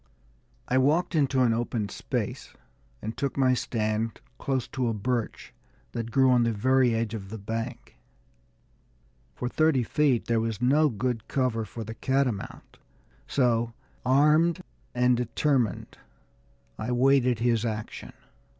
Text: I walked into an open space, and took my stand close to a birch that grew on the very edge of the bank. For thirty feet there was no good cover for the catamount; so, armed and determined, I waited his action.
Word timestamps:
I 0.67 0.79
walked 0.79 1.13
into 1.13 1.43
an 1.43 1.53
open 1.53 1.87
space, 1.89 2.55
and 3.03 3.15
took 3.15 3.37
my 3.37 3.53
stand 3.53 4.19
close 4.39 4.67
to 4.69 4.87
a 4.87 4.95
birch 4.95 5.53
that 5.91 6.09
grew 6.09 6.31
on 6.31 6.41
the 6.41 6.51
very 6.51 6.95
edge 6.95 7.13
of 7.13 7.29
the 7.29 7.37
bank. 7.37 7.99
For 9.35 9.47
thirty 9.47 9.83
feet 9.83 10.25
there 10.25 10.39
was 10.39 10.59
no 10.59 10.89
good 10.89 11.27
cover 11.27 11.65
for 11.65 11.83
the 11.83 11.93
catamount; 11.93 12.79
so, 13.27 13.73
armed 14.03 14.63
and 14.95 15.15
determined, 15.15 15.99
I 16.79 16.91
waited 16.91 17.37
his 17.37 17.63
action. 17.63 18.13